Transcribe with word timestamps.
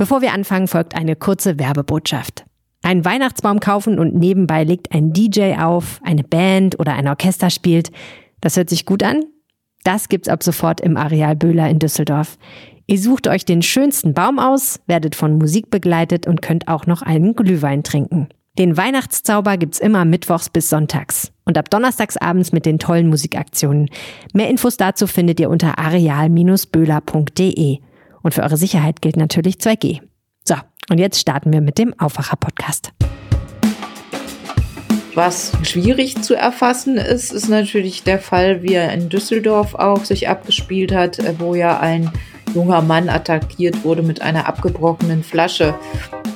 Bevor 0.00 0.22
wir 0.22 0.32
anfangen, 0.32 0.66
folgt 0.66 0.96
eine 0.96 1.14
kurze 1.14 1.58
Werbebotschaft. 1.58 2.46
Einen 2.82 3.04
Weihnachtsbaum 3.04 3.60
kaufen 3.60 3.98
und 3.98 4.14
nebenbei 4.14 4.64
legt 4.64 4.94
ein 4.94 5.12
DJ 5.12 5.56
auf, 5.58 6.00
eine 6.02 6.24
Band 6.24 6.80
oder 6.80 6.94
ein 6.94 7.06
Orchester 7.06 7.50
spielt. 7.50 7.90
Das 8.40 8.56
hört 8.56 8.70
sich 8.70 8.86
gut 8.86 9.02
an? 9.02 9.24
Das 9.84 10.08
gibt's 10.08 10.30
ab 10.30 10.42
sofort 10.42 10.80
im 10.80 10.96
Areal 10.96 11.36
Böhler 11.36 11.68
in 11.68 11.78
Düsseldorf. 11.78 12.38
Ihr 12.86 12.98
sucht 12.98 13.28
euch 13.28 13.44
den 13.44 13.60
schönsten 13.60 14.14
Baum 14.14 14.38
aus, 14.38 14.80
werdet 14.86 15.16
von 15.16 15.36
Musik 15.36 15.68
begleitet 15.68 16.26
und 16.26 16.40
könnt 16.40 16.66
auch 16.66 16.86
noch 16.86 17.02
einen 17.02 17.34
Glühwein 17.34 17.82
trinken. 17.82 18.30
Den 18.58 18.78
Weihnachtszauber 18.78 19.58
gibt's 19.58 19.80
immer 19.80 20.06
mittwochs 20.06 20.48
bis 20.48 20.70
sonntags 20.70 21.30
und 21.44 21.58
ab 21.58 21.68
donnerstags 21.68 22.16
abends 22.16 22.52
mit 22.52 22.64
den 22.64 22.78
tollen 22.78 23.10
Musikaktionen. 23.10 23.90
Mehr 24.32 24.48
Infos 24.48 24.78
dazu 24.78 25.06
findet 25.06 25.40
ihr 25.40 25.50
unter 25.50 25.78
areal-böhler.de. 25.78 27.80
Und 28.22 28.34
für 28.34 28.42
eure 28.42 28.56
Sicherheit 28.56 29.00
gilt 29.02 29.16
natürlich 29.16 29.56
2G. 29.56 30.00
So, 30.44 30.54
und 30.90 30.98
jetzt 30.98 31.20
starten 31.20 31.52
wir 31.52 31.60
mit 31.60 31.78
dem 31.78 31.98
Aufwacher-Podcast. 31.98 32.92
Was 35.14 35.52
schwierig 35.62 36.22
zu 36.22 36.34
erfassen 36.34 36.96
ist, 36.96 37.32
ist 37.32 37.48
natürlich 37.48 38.04
der 38.04 38.18
Fall, 38.18 38.62
wie 38.62 38.74
er 38.74 38.92
in 38.92 39.08
Düsseldorf 39.08 39.74
auch 39.74 40.04
sich 40.04 40.28
abgespielt 40.28 40.92
hat, 40.92 41.18
wo 41.38 41.54
ja 41.54 41.80
ein 41.80 42.10
junger 42.54 42.80
Mann 42.80 43.08
attackiert 43.08 43.84
wurde 43.84 44.02
mit 44.02 44.22
einer 44.22 44.46
abgebrochenen 44.46 45.24
Flasche. 45.24 45.74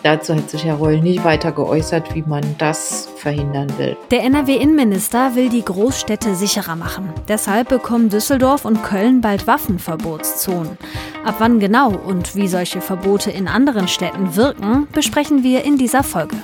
Dazu 0.04 0.34
hat 0.34 0.50
sich 0.50 0.66
Herr 0.66 0.74
Reul 0.74 1.00
nicht 1.00 1.24
weiter 1.24 1.50
geäußert, 1.50 2.14
wie 2.14 2.22
man 2.26 2.42
das 2.58 3.08
verhindern 3.16 3.72
will. 3.78 3.96
Der 4.10 4.22
NRW-Innenminister 4.24 5.34
will 5.34 5.48
die 5.48 5.64
Großstädte 5.64 6.34
sicherer 6.34 6.76
machen. 6.76 7.08
Deshalb 7.26 7.70
bekommen 7.70 8.10
Düsseldorf 8.10 8.66
und 8.66 8.82
Köln 8.82 9.22
bald 9.22 9.46
Waffenverbotszonen. 9.46 10.76
Ab 11.24 11.36
wann 11.38 11.58
genau 11.58 11.88
und 11.88 12.36
wie 12.36 12.48
solche 12.48 12.82
Verbote 12.82 13.30
in 13.30 13.48
anderen 13.48 13.88
Städten 13.88 14.36
wirken, 14.36 14.86
besprechen 14.92 15.42
wir 15.42 15.64
in 15.64 15.78
dieser 15.78 16.02
Folge. 16.02 16.36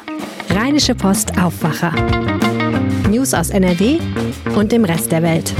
Rheinische 0.48 0.95
Post 0.95 1.38
Aufwacher. 1.38 1.92
News 3.11 3.34
aus 3.34 3.50
NRW 3.50 3.98
und 4.56 4.72
dem 4.72 4.86
Rest 4.86 5.12
der 5.12 5.22
Welt. 5.22 5.53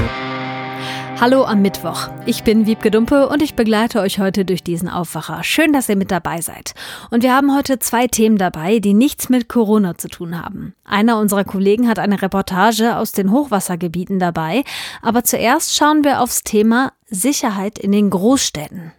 Hallo 1.21 1.43
am 1.43 1.61
Mittwoch. 1.61 2.09
Ich 2.25 2.43
bin 2.43 2.65
Wiebke 2.65 2.89
Dumpe 2.89 3.29
und 3.29 3.43
ich 3.43 3.53
begleite 3.53 3.99
euch 3.99 4.17
heute 4.17 4.43
durch 4.43 4.63
diesen 4.63 4.89
Aufwacher. 4.89 5.43
Schön, 5.43 5.71
dass 5.71 5.87
ihr 5.87 5.95
mit 5.95 6.09
dabei 6.09 6.41
seid. 6.41 6.73
Und 7.11 7.21
wir 7.21 7.35
haben 7.35 7.55
heute 7.55 7.77
zwei 7.77 8.07
Themen 8.07 8.39
dabei, 8.39 8.79
die 8.79 8.95
nichts 8.95 9.29
mit 9.29 9.47
Corona 9.47 9.99
zu 9.99 10.07
tun 10.07 10.43
haben. 10.43 10.73
Einer 10.83 11.19
unserer 11.19 11.43
Kollegen 11.43 11.87
hat 11.87 11.99
eine 11.99 12.23
Reportage 12.23 12.97
aus 12.97 13.11
den 13.11 13.31
Hochwassergebieten 13.31 14.17
dabei. 14.17 14.63
Aber 15.03 15.23
zuerst 15.23 15.77
schauen 15.77 16.03
wir 16.03 16.21
aufs 16.21 16.41
Thema 16.41 16.91
Sicherheit 17.07 17.77
in 17.77 17.91
den 17.91 18.09
Großstädten. 18.09 18.91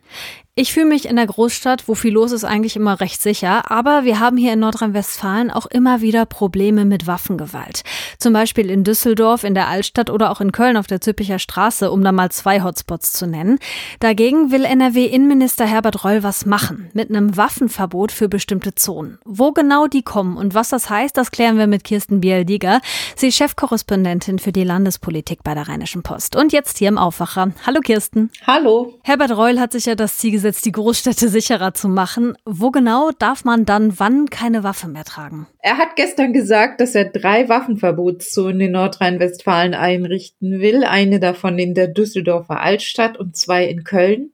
Ich 0.54 0.74
fühle 0.74 0.84
mich 0.84 1.08
in 1.08 1.16
der 1.16 1.26
Großstadt, 1.26 1.88
wo 1.88 1.94
viel 1.94 2.12
los 2.12 2.30
ist, 2.30 2.44
eigentlich 2.44 2.76
immer 2.76 3.00
recht 3.00 3.22
sicher, 3.22 3.70
aber 3.70 4.04
wir 4.04 4.20
haben 4.20 4.36
hier 4.36 4.52
in 4.52 4.58
Nordrhein-Westfalen 4.58 5.50
auch 5.50 5.64
immer 5.64 6.02
wieder 6.02 6.26
Probleme 6.26 6.84
mit 6.84 7.06
Waffengewalt. 7.06 7.84
Zum 8.18 8.34
Beispiel 8.34 8.68
in 8.68 8.84
Düsseldorf, 8.84 9.44
in 9.44 9.54
der 9.54 9.68
Altstadt 9.68 10.10
oder 10.10 10.30
auch 10.30 10.42
in 10.42 10.52
Köln 10.52 10.76
auf 10.76 10.86
der 10.86 11.00
Züppicher 11.00 11.38
Straße, 11.38 11.90
um 11.90 12.04
da 12.04 12.12
mal 12.12 12.30
zwei 12.30 12.62
Hotspots 12.62 13.14
zu 13.14 13.26
nennen. 13.26 13.60
Dagegen 14.00 14.50
will 14.50 14.66
NRW-Innenminister 14.66 15.64
Herbert 15.64 16.04
Reul 16.04 16.22
was 16.22 16.44
machen, 16.44 16.90
mit 16.92 17.08
einem 17.08 17.34
Waffenverbot 17.34 18.12
für 18.12 18.28
bestimmte 18.28 18.74
Zonen. 18.74 19.18
Wo 19.24 19.52
genau 19.52 19.86
die 19.86 20.02
kommen 20.02 20.36
und 20.36 20.52
was 20.52 20.68
das 20.68 20.90
heißt, 20.90 21.16
das 21.16 21.30
klären 21.30 21.56
wir 21.56 21.66
mit 21.66 21.82
Kirsten 21.82 22.20
Biel-Dieger. 22.20 22.82
Sie 23.16 23.28
ist 23.28 23.36
Chefkorrespondentin 23.36 24.38
für 24.38 24.52
die 24.52 24.64
Landespolitik 24.64 25.42
bei 25.44 25.54
der 25.54 25.68
Rheinischen 25.68 26.02
Post. 26.02 26.36
Und 26.36 26.52
jetzt 26.52 26.76
hier 26.76 26.88
im 26.88 26.98
Aufwacher. 26.98 27.52
Hallo 27.66 27.80
Kirsten. 27.80 28.30
Hallo. 28.46 28.98
Herbert 29.02 29.34
Reul 29.34 29.58
hat 29.58 29.72
sich 29.72 29.86
ja 29.86 29.94
das 29.94 30.18
Ziel 30.18 30.41
gesetzt, 30.42 30.64
die 30.64 30.72
Großstädte 30.72 31.28
sicherer 31.28 31.72
zu 31.72 31.88
machen. 31.88 32.36
Wo 32.44 32.72
genau 32.72 33.12
darf 33.16 33.44
man 33.44 33.64
dann 33.64 34.00
wann 34.00 34.28
keine 34.28 34.64
Waffe 34.64 34.88
mehr 34.88 35.04
tragen? 35.04 35.46
Er 35.60 35.78
hat 35.78 35.94
gestern 35.94 36.32
gesagt, 36.32 36.80
dass 36.80 36.96
er 36.96 37.04
drei 37.04 37.48
Waffenverbotszonen 37.48 38.60
in 38.60 38.72
Nordrhein-Westfalen 38.72 39.74
einrichten 39.74 40.60
will. 40.60 40.82
Eine 40.82 41.20
davon 41.20 41.60
in 41.60 41.74
der 41.74 41.86
Düsseldorfer 41.86 42.60
Altstadt 42.60 43.16
und 43.16 43.36
zwei 43.36 43.66
in 43.66 43.84
Köln. 43.84 44.32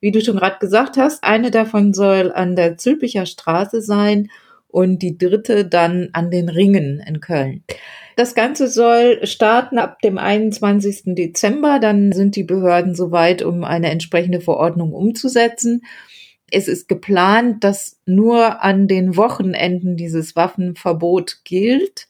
Wie 0.00 0.12
du 0.12 0.22
schon 0.22 0.38
gerade 0.38 0.58
gesagt 0.60 0.96
hast, 0.96 1.22
eine 1.22 1.50
davon 1.50 1.92
soll 1.92 2.32
an 2.32 2.56
der 2.56 2.78
Zülpicher 2.78 3.26
Straße 3.26 3.82
sein 3.82 4.30
und 4.66 5.00
die 5.00 5.18
dritte 5.18 5.66
dann 5.66 6.08
an 6.14 6.30
den 6.30 6.48
Ringen 6.48 7.04
in 7.06 7.20
Köln. 7.20 7.64
Das 8.16 8.34
Ganze 8.34 8.68
soll 8.68 9.26
starten 9.26 9.78
ab 9.78 10.00
dem 10.00 10.18
21. 10.18 11.14
Dezember. 11.14 11.78
Dann 11.78 12.12
sind 12.12 12.36
die 12.36 12.44
Behörden 12.44 12.94
soweit, 12.94 13.42
um 13.42 13.64
eine 13.64 13.90
entsprechende 13.90 14.40
Verordnung 14.40 14.92
umzusetzen. 14.92 15.82
Es 16.50 16.68
ist 16.68 16.88
geplant, 16.88 17.62
dass 17.62 18.00
nur 18.06 18.62
an 18.62 18.88
den 18.88 19.16
Wochenenden 19.16 19.96
dieses 19.96 20.34
Waffenverbot 20.34 21.44
gilt 21.44 22.08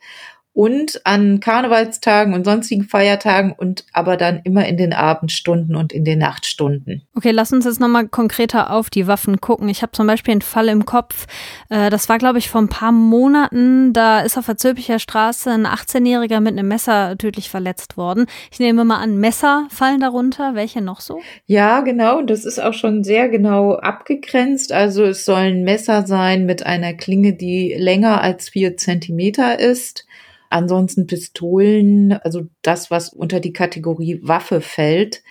und 0.53 1.01
an 1.05 1.41
Karnevalstagen 1.41 2.35
und 2.35 2.45
sonstigen 2.45 2.85
Feiertagen 2.85 3.53
und 3.53 3.85
aber 3.93 4.17
dann 4.17 4.41
immer 4.45 4.67
in 4.67 4.77
den 4.77 4.93
Abendstunden 4.93 5.77
und 5.77 5.93
in 5.93 6.05
den 6.05 6.19
Nachtstunden. 6.19 7.07
Okay, 7.15 7.31
lass 7.31 7.53
uns 7.53 7.65
jetzt 7.65 7.81
nochmal 7.81 8.09
konkreter 8.09 8.73
auf 8.73 8.91
die 8.91 9.07
Waffen 9.07 9.41
gucken. 9.41 9.69
Ich 9.69 9.83
habe 9.83 9.93
zum 9.93 10.07
Beispiel 10.07 10.33
einen 10.33 10.43
Fall 10.43 10.69
im 10.69 10.85
Kopf, 10.85 11.27
äh, 11.69 11.91
das 11.91 12.09
war 12.09 12.19
glaube 12.19 12.39
ich 12.39 12.51
vor 12.51 12.61
ein 12.61 12.69
paar 12.69 12.93
Monaten, 12.93 13.93
da 13.93 14.21
ist 14.21 14.37
auf 14.37 14.47
der 14.47 14.57
Zülpicher 14.57 14.99
Straße 14.99 15.51
ein 15.51 15.67
18-Jähriger 15.67 16.41
mit 16.41 16.59
einem 16.59 16.69
Messer 16.69 17.17
tödlich 17.17 17.49
verletzt 17.49 17.97
worden. 17.97 18.27
Ich 18.51 18.59
nehme 18.59 18.85
mal 18.85 18.99
an, 18.99 19.17
Messer 19.19 19.67
fallen 19.71 20.01
darunter. 20.01 20.55
Welche 20.55 20.81
noch 20.81 21.01
so? 21.01 21.21
Ja, 21.47 21.81
genau. 21.81 22.23
Das 22.23 22.45
ist 22.45 22.61
auch 22.61 22.75
schon 22.75 23.05
sehr 23.05 23.29
genau 23.29 23.75
abgegrenzt. 23.75 24.73
Also 24.73 25.05
es 25.05 25.25
sollen 25.25 25.65
Messer 25.65 26.07
sein 26.07 26.47
mit 26.47 26.65
einer 26.65 26.95
Klinge, 26.95 27.33
die 27.35 27.75
länger 27.77 28.21
als 28.21 28.49
vier 28.49 28.77
Zentimeter 28.77 29.59
ist 29.59 30.07
Ansonsten 30.51 31.07
Pistolen, 31.07 32.13
also 32.13 32.43
das, 32.63 32.91
was 32.91 33.11
unter 33.11 33.39
die 33.41 33.53
Kategorie 33.53 34.21
Waffe 34.23 34.61
fällt. 34.61 35.23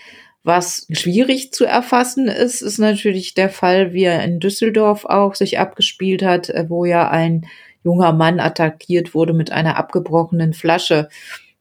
Was 0.43 0.87
schwierig 0.91 1.51
zu 1.51 1.65
erfassen 1.65 2.29
ist, 2.29 2.61
ist 2.61 2.79
natürlich 2.79 3.33
der 3.33 3.49
Fall, 3.49 3.91
wie 3.93 4.03
er 4.03 4.23
in 4.23 4.39
Düsseldorf 4.39 5.03
auch 5.03 5.35
sich 5.35 5.59
abgespielt 5.59 6.23
hat, 6.23 6.51
wo 6.69 6.85
ja 6.85 7.09
ein 7.09 7.45
junger 7.83 8.13
Mann 8.13 8.39
attackiert 8.39 9.13
wurde 9.13 9.33
mit 9.33 9.51
einer 9.51 9.75
abgebrochenen 9.75 10.53
Flasche. 10.53 11.09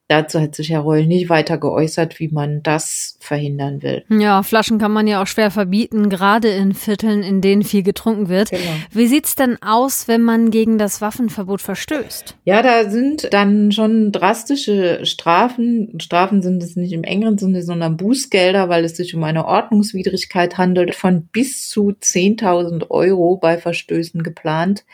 Dazu 0.09 0.41
hat 0.41 0.55
sich 0.55 0.71
Herr 0.71 0.81
Reul 0.81 1.07
nicht 1.07 1.29
weiter 1.29 1.59
geäußert, 1.59 2.19
wie 2.19 2.29
man 2.29 2.63
das 2.63 3.19
verhindern 3.21 3.83
will. 3.83 4.05
Ja, 4.09 4.43
Flaschen 4.43 4.79
kann 4.79 4.91
man 4.91 5.07
ja 5.07 5.23
auch 5.23 5.27
schwer 5.27 5.51
verbieten, 5.51 6.09
gerade 6.09 6.49
in 6.49 6.73
Vierteln, 6.73 7.23
in 7.23 7.43
denen 7.43 7.63
viel 7.63 7.83
getrunken 7.83 8.31
wird. 8.31 8.49
Genau. 8.51 8.63
Wie 8.91 9.07
sieht's 9.07 9.35
denn 9.35 9.59
aus, 9.61 10.09
wenn 10.09 10.23
man 10.23 10.51
gegen 10.51 10.79
das 10.79 11.03
Waffenverbot 11.03 11.61
verstößt? 11.61 12.37
Ja, 12.45 12.63
da 12.63 12.89
sind 12.89 13.35
dann 13.35 13.71
schon 13.71 14.11
drastische 14.11 15.05
Strafen. 15.05 16.01
Strafen 16.01 16.41
sind 16.41 16.63
es 16.63 16.75
nicht 16.75 16.95
im 16.95 17.05
engeren 17.05 17.37
Sinne, 17.37 17.63
sondern 17.63 17.99
Bußgelder, 17.99 18.71
weil 18.71 18.87
es 18.87 18.97
sich 18.97 19.15
um 19.15 19.23
eine 19.25 19.45
Ordnungswidrigkeit 19.45 20.57
handelt, 20.57 20.95
von 20.95 21.25
bis 21.27 21.69
zu 21.69 21.91
10.000 21.91 22.89
Euro 22.89 23.37
bei 23.37 23.59
Verstößen 23.59 24.23
geplant. 24.23 24.85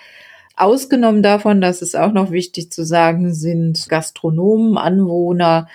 Ausgenommen 0.56 1.22
davon, 1.22 1.60
das 1.60 1.82
ist 1.82 1.96
auch 1.96 2.12
noch 2.12 2.30
wichtig 2.30 2.70
zu 2.70 2.84
sagen, 2.84 3.34
sind 3.34 3.88
Gastronomen, 3.88 4.78
Anwohner 4.78 5.68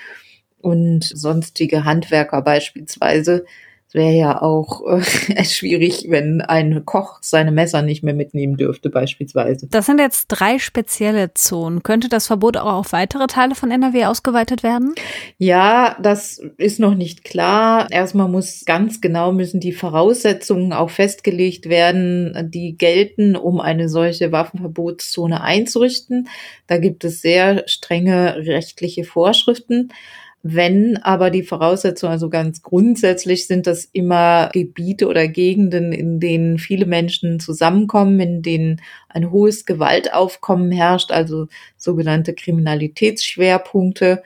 und 0.62 1.04
sonstige 1.04 1.84
Handwerker 1.84 2.42
beispielsweise, 2.42 3.46
es 3.90 3.96
wäre 3.96 4.14
ja 4.14 4.42
auch 4.44 4.82
äh, 4.88 5.44
schwierig, 5.44 6.06
wenn 6.10 6.42
ein 6.42 6.86
Koch 6.86 7.18
seine 7.22 7.52
Messer 7.52 7.82
nicht 7.82 8.04
mehr 8.04 8.14
mitnehmen 8.14 8.56
dürfte, 8.56 8.92
beispielsweise. 8.92 9.66
Das 9.68 9.88
sind 9.88 10.00
jetzt 10.00 10.28
drei 10.28 10.60
spezielle 10.60 11.34
Zonen. 11.34 11.82
Könnte 11.82 12.08
das 12.08 12.28
Verbot 12.28 12.56
auch 12.56 12.72
auf 12.72 12.92
weitere 12.92 13.26
Teile 13.26 13.56
von 13.56 13.72
NRW 13.72 14.06
ausgeweitet 14.06 14.62
werden? 14.62 14.94
Ja, 15.40 15.98
das 16.00 16.40
ist 16.58 16.80
noch 16.80 16.94
nicht 16.94 17.24
klar. 17.24 17.88
Erstmal 17.90 18.30
muss 18.30 18.64
ganz 18.64 19.02
genau 19.02 19.32
müssen 19.32 19.60
die 19.60 19.74
Voraussetzungen 19.74 20.72
auch 20.72 20.92
festgelegt 20.92 21.68
werden, 21.68 22.52
die 22.52 22.78
gelten, 22.78 23.36
um 23.36 23.60
eine 23.60 23.90
solche 23.90 24.32
Waffenverbotszone 24.32 25.42
einzurichten. 25.42 26.28
Da 26.68 26.78
gibt 26.78 27.06
es 27.06 27.22
sehr 27.22 27.64
strenge 27.68 28.36
rechtliche 28.46 29.04
Vorschriften. 29.04 29.92
Wenn 30.42 30.96
aber 30.98 31.32
die 31.32 31.44
Voraussetzungen, 31.44 32.14
also 32.14 32.30
ganz 32.30 32.62
grundsätzlich 32.62 33.46
sind 33.46 33.68
das 33.68 33.84
immer 33.84 34.50
Gebiete 34.54 35.08
oder 35.08 35.28
Gegenden, 35.28 35.92
in 35.92 36.22
denen 36.22 36.60
viele 36.60 36.86
Menschen 36.86 37.42
zusammenkommen, 37.42 38.20
in 38.22 38.42
denen 38.42 38.82
ein 39.10 39.32
hohes 39.32 39.66
Gewaltaufkommen 39.66 40.72
herrscht, 40.72 41.12
also 41.12 41.48
sogenannte 41.76 42.34
Kriminalitätsschwerpunkte. 42.34 44.24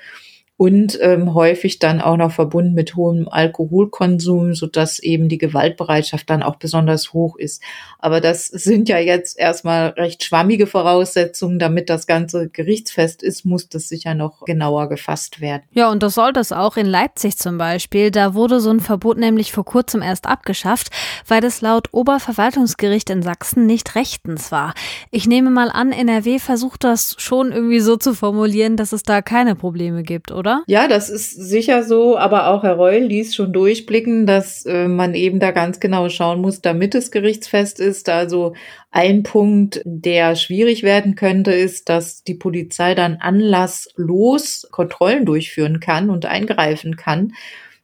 Und 0.56 1.00
ähm, 1.02 1.34
häufig 1.34 1.80
dann 1.80 2.00
auch 2.00 2.16
noch 2.16 2.32
verbunden 2.32 2.74
mit 2.74 2.96
hohem 2.96 3.28
Alkoholkonsum, 3.28 4.54
so 4.54 4.68
dass 4.68 5.00
eben 5.00 5.28
die 5.28 5.40
Gewaltbereitschaft 5.40 6.30
dann 6.30 6.44
auch 6.44 6.58
besonders 6.58 7.12
hoch 7.12 7.38
ist. 7.38 7.64
Aber 7.98 8.22
das 8.22 8.46
sind 8.46 8.88
ja 8.88 9.00
jetzt 9.00 9.38
erstmal 9.38 9.90
recht 9.90 10.24
schwammige 10.24 10.68
Voraussetzungen, 10.68 11.58
damit 11.58 11.90
das 11.90 12.06
Ganze 12.06 12.50
gerichtsfest 12.50 13.24
ist, 13.24 13.46
muss 13.46 13.68
das 13.68 13.90
sicher 13.90 14.14
noch 14.14 14.46
genauer 14.46 14.90
gefasst 14.90 15.42
werden. 15.42 15.64
Ja, 15.72 15.90
und 15.90 16.04
das 16.04 16.14
soll 16.14 16.34
das 16.34 16.52
auch 16.52 16.78
in 16.78 16.86
Leipzig 16.86 17.38
zum 17.38 17.58
Beispiel. 17.58 18.12
Da 18.12 18.36
wurde 18.36 18.60
so 18.60 18.70
ein 18.70 18.80
Verbot 18.80 19.18
nämlich 19.18 19.52
vor 19.52 19.66
kurzem 19.66 20.04
erst 20.04 20.28
abgeschafft, 20.28 20.92
weil 21.28 21.44
es 21.44 21.62
laut 21.62 21.90
Oberverwaltungsgericht 21.92 23.10
in 23.10 23.24
Sachsen 23.24 23.66
nicht 23.66 23.96
rechtens 23.96 24.52
war. 24.52 24.76
Ich 25.10 25.28
nehme 25.28 25.50
mal 25.50 25.72
an, 25.72 25.92
NRW 25.92 26.38
versucht 26.38 26.84
das 26.84 27.16
schon 27.18 27.52
irgendwie 27.52 27.80
so 27.80 27.98
zu 27.98 28.14
formulieren, 28.14 28.78
dass 28.78 28.92
es 28.92 29.02
da 29.02 29.24
keine 29.24 29.56
Probleme 29.56 30.04
gibt, 30.04 30.32
oder? 30.32 30.43
Oder? 30.44 30.62
Ja, 30.68 30.90
das 30.90 31.10
ist 31.10 31.32
sicher 31.32 31.84
so, 31.84 32.18
aber 32.18 32.48
auch 32.48 32.64
Herr 32.64 32.76
Reul 32.76 33.04
ließ 33.04 33.34
schon 33.34 33.54
durchblicken, 33.54 34.26
dass 34.28 34.66
äh, 34.66 34.90
man 34.90 35.16
eben 35.16 35.40
da 35.40 35.52
ganz 35.52 35.80
genau 35.80 36.10
schauen 36.10 36.42
muss, 36.42 36.60
damit 36.60 36.96
es 36.96 37.12
gerichtsfest 37.12 37.80
ist. 37.80 38.10
Also 38.10 38.54
ein 38.92 39.24
Punkt, 39.24 39.82
der 39.86 40.36
schwierig 40.36 40.84
werden 40.84 41.16
könnte, 41.16 41.54
ist, 41.54 41.88
dass 41.88 42.26
die 42.26 42.34
Polizei 42.34 42.94
dann 42.94 43.16
anlasslos 43.16 44.68
Kontrollen 44.70 45.26
durchführen 45.26 45.80
kann 45.80 46.10
und 46.10 46.26
eingreifen 46.26 46.98
kann. 46.98 47.32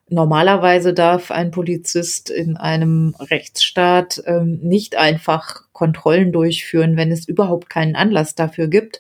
Normalerweise 0.10 0.94
darf 0.94 1.32
ein 1.32 1.52
Polizist 1.52 2.30
in 2.30 2.58
einem 2.58 3.16
Rechtsstaat 3.20 4.22
ähm, 4.26 4.60
nicht 4.62 4.98
einfach 4.98 5.62
Kontrollen 5.72 6.34
durchführen, 6.34 6.98
wenn 6.98 7.14
es 7.14 7.26
überhaupt 7.26 7.70
keinen 7.70 7.96
Anlass 7.96 8.36
dafür 8.36 8.68
gibt. 8.68 9.00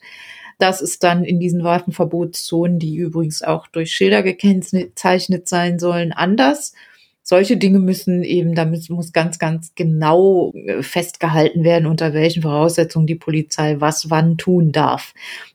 Das 0.59 0.81
ist 0.81 1.03
dann 1.03 1.23
in 1.23 1.39
diesen 1.39 1.63
Waffenverbotszonen, 1.63 2.77
die 2.77 2.97
übrigens 2.97 3.41
auch 3.41 3.67
durch 3.67 3.93
Schilder 3.93 4.21
gekennzeichnet 4.21 5.47
sein 5.47 5.79
sollen, 5.79 6.11
anders. 6.11 6.73
Solche 7.23 7.57
Dinge 7.57 7.77
müssen 7.77 8.23
eben, 8.23 8.55
da 8.55 8.65
muss 8.65 9.13
ganz, 9.13 9.37
ganz 9.37 9.73
genau 9.75 10.51
äh, 10.53 10.81
festgehalten 10.81 11.63
werden, 11.63 11.85
unter 11.85 12.13
welchen 12.13 12.41
Voraussetzungen 12.41 13.05
die 13.05 13.15
Polizei 13.15 13.75
was 13.79 14.09
wann 14.09 14.37
tun 14.37 14.71
darf. 14.71 15.13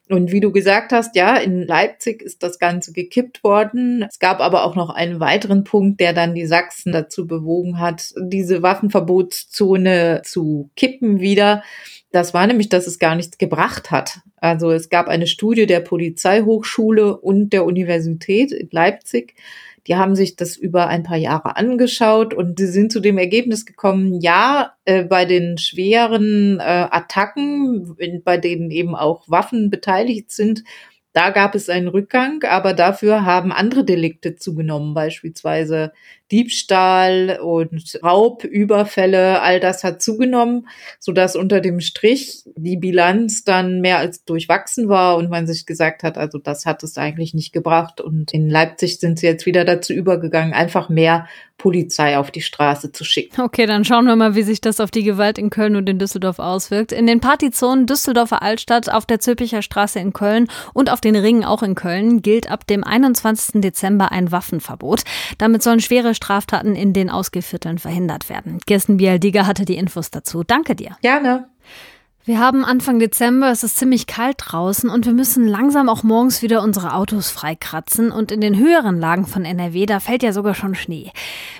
Und 0.08 0.30
wie 0.30 0.40
du 0.40 0.52
gesagt 0.52 0.92
hast, 0.92 1.16
ja, 1.16 1.36
in 1.36 1.66
Leipzig 1.66 2.22
ist 2.22 2.42
das 2.42 2.58
Ganze 2.58 2.92
gekippt 2.92 3.42
worden. 3.42 4.06
Es 4.08 4.18
gab 4.20 4.40
aber 4.40 4.64
auch 4.64 4.76
noch 4.76 4.90
einen 4.90 5.18
weiteren 5.18 5.64
Punkt, 5.64 5.98
der 5.98 6.12
dann 6.12 6.34
die 6.34 6.46
Sachsen 6.46 6.92
dazu 6.92 7.26
bewogen 7.26 7.80
hat, 7.80 8.14
diese 8.20 8.62
Waffenverbotszone 8.62 10.22
zu 10.24 10.70
kippen 10.76 11.20
wieder. 11.20 11.64
Das 12.14 12.32
war 12.32 12.46
nämlich, 12.46 12.69
dass 12.69 12.87
es 12.87 13.00
gar 13.00 13.16
nichts 13.16 13.38
gebracht 13.38 13.90
hat. 13.90 14.20
Also 14.37 14.70
es 14.70 14.88
gab 14.88 15.08
eine 15.08 15.26
Studie 15.26 15.66
der 15.66 15.81
Polizeihochschule 15.81 17.16
und 17.16 17.52
der 17.52 17.64
Universität 17.64 18.52
in 18.52 18.69
Leipzig. 18.70 19.34
Die 19.88 19.96
haben 19.96 20.14
sich 20.14 20.37
das 20.37 20.56
über 20.56 20.87
ein 20.87 21.02
paar 21.02 21.16
Jahre 21.16 21.56
angeschaut 21.56 22.32
und 22.32 22.61
sie 22.61 22.69
sind 22.69 22.93
zu 22.93 23.00
dem 23.00 23.19
Ergebnis 23.19 23.66
gekommen, 23.66 24.20
ja, 24.20 24.75
äh, 24.84 25.02
bei 25.02 25.25
den 25.25 25.58
schweren 25.58 26.61
äh, 26.61 26.87
Attacken, 26.88 27.96
bei 28.22 28.37
denen 28.37 28.70
eben 28.70 28.94
auch 28.94 29.28
Waffen 29.28 29.69
beteiligt 29.69 30.31
sind, 30.31 30.62
da 31.14 31.31
gab 31.31 31.55
es 31.55 31.69
einen 31.69 31.87
Rückgang, 31.87 32.43
aber 32.43 32.75
dafür 32.75 33.25
haben 33.25 33.52
andere 33.52 33.84
Delikte 33.84 34.34
zugenommen, 34.34 34.94
beispielsweise 34.94 35.93
Diebstahl 36.32 37.38
und 37.40 38.00
Raubüberfälle. 38.02 39.40
All 39.40 39.61
das 39.61 39.84
hat 39.84 40.02
zugenommen, 40.02 40.66
so 40.99 41.12
dass 41.12 41.37
unter 41.37 41.61
dem 41.61 41.78
Strich 41.78 42.43
die 42.56 42.76
Bilanz 42.76 43.44
dann 43.44 43.81
mehr 43.81 43.99
als 43.99 44.25
durchwachsen 44.25 44.88
war 44.88 45.16
und 45.16 45.31
man 45.31 45.46
sich 45.46 45.66
gesagt 45.66 46.02
hat, 46.02 46.19
also 46.19 46.38
das 46.38 46.66
hat 46.66 46.82
es 46.82 46.99
eigentlich 46.99 47.32
nicht 47.32 47.52
gebracht. 47.52 48.00
Und 48.00 48.34
in 48.34 48.50
Leipzig 48.50 48.99
sind 48.99 49.20
sie 49.20 49.26
jetzt 49.26 49.46
wieder 49.46 49.64
dazu 49.64 49.93
übergegangen, 49.93 50.52
einfach 50.52 50.88
mehr 50.88 51.28
Polizei 51.56 52.19
auf 52.19 52.31
die 52.31 52.40
Straße 52.40 52.90
zu 52.90 53.05
schicken. 53.05 53.40
Okay, 53.40 53.67
dann 53.67 53.84
schauen 53.84 54.06
wir 54.06 54.17
mal, 54.17 54.34
wie 54.34 54.43
sich 54.43 54.60
das 54.60 54.81
auf 54.81 54.90
die 54.90 55.05
Gewalt 55.05 55.38
in 55.38 55.50
Köln 55.50 55.76
und 55.76 55.88
in 55.88 55.99
Düsseldorf 55.99 56.38
auswirkt. 56.38 56.90
In 56.90 57.06
den 57.06 57.20
Partyzonen 57.20 57.87
Düsseldorfer 57.87 58.43
Altstadt, 58.43 58.90
auf 58.90 59.06
der 59.06 59.20
Zülpicher 59.20 59.62
Straße 59.62 60.00
in 60.00 60.12
Köln 60.12 60.49
und 60.72 60.90
auf 60.90 61.00
den 61.04 61.16
Ringen 61.16 61.44
auch 61.44 61.62
in 61.62 61.74
Köln 61.74 62.22
gilt 62.22 62.50
ab 62.50 62.66
dem 62.66 62.84
21. 62.84 63.60
Dezember 63.60 64.10
ein 64.12 64.32
Waffenverbot. 64.32 65.02
Damit 65.38 65.62
sollen 65.62 65.80
schwere 65.80 66.14
Straftaten 66.14 66.74
in 66.74 66.92
den 66.92 67.10
Ausgevierteln 67.10 67.78
verhindert 67.78 68.28
werden. 68.28 68.58
Kirsten 68.66 68.96
Bialdiger 68.96 69.46
hatte 69.46 69.64
die 69.64 69.76
Infos 69.76 70.10
dazu. 70.10 70.42
Danke 70.44 70.74
dir. 70.74 70.96
Gerne. 71.02 71.48
Wir 72.26 72.40
haben 72.40 72.64
Anfang 72.64 73.00
Dezember, 73.00 73.50
es 73.50 73.64
ist 73.64 73.76
ziemlich 73.76 74.06
kalt 74.06 74.36
draußen 74.38 74.88
und 74.88 75.04
wir 75.04 75.12
müssen 75.12 75.46
langsam 75.46 75.90
auch 75.90 76.02
morgens 76.02 76.40
wieder 76.40 76.62
unsere 76.62 76.94
Autos 76.94 77.28
freikratzen 77.28 78.10
und 78.10 78.32
in 78.32 78.40
den 78.40 78.56
höheren 78.56 78.98
Lagen 78.98 79.26
von 79.26 79.44
NRW, 79.44 79.84
da 79.84 80.00
fällt 80.00 80.22
ja 80.22 80.32
sogar 80.32 80.54
schon 80.54 80.74
Schnee. 80.74 81.12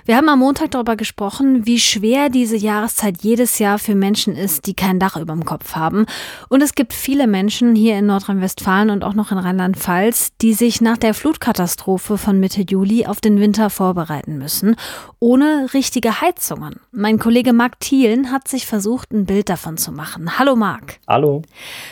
Wir 0.05 0.17
haben 0.17 0.27
am 0.27 0.39
Montag 0.39 0.71
darüber 0.71 0.95
gesprochen, 0.95 1.67
wie 1.67 1.79
schwer 1.79 2.29
diese 2.29 2.55
Jahreszeit 2.55 3.21
jedes 3.21 3.59
Jahr 3.59 3.77
für 3.77 3.93
Menschen 3.93 4.35
ist, 4.35 4.65
die 4.65 4.73
kein 4.73 4.99
Dach 4.99 5.17
über 5.17 5.33
dem 5.33 5.45
Kopf 5.45 5.75
haben. 5.75 6.07
Und 6.49 6.63
es 6.63 6.73
gibt 6.73 6.93
viele 6.93 7.27
Menschen 7.27 7.75
hier 7.75 7.99
in 7.99 8.07
Nordrhein-Westfalen 8.07 8.89
und 8.89 9.03
auch 9.03 9.13
noch 9.13 9.31
in 9.31 9.37
Rheinland-Pfalz, 9.37 10.31
die 10.41 10.55
sich 10.55 10.81
nach 10.81 10.97
der 10.97 11.13
Flutkatastrophe 11.13 12.17
von 12.17 12.39
Mitte 12.39 12.63
Juli 12.63 13.05
auf 13.05 13.21
den 13.21 13.39
Winter 13.39 13.69
vorbereiten 13.69 14.39
müssen, 14.39 14.77
ohne 15.19 15.67
richtige 15.75 16.21
Heizungen. 16.21 16.79
Mein 16.91 17.19
Kollege 17.19 17.53
Marc 17.53 17.79
Thielen 17.79 18.31
hat 18.31 18.47
sich 18.47 18.65
versucht, 18.65 19.11
ein 19.11 19.27
Bild 19.27 19.49
davon 19.49 19.77
zu 19.77 19.91
machen. 19.91 20.39
Hallo 20.55 20.65
Marc. 20.65 20.99
Hallo. 21.05 21.41